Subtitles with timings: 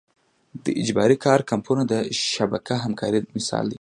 [0.63, 1.93] د اجباري کار کمپونه د
[2.33, 3.69] شبکه همکارۍ مثال دی.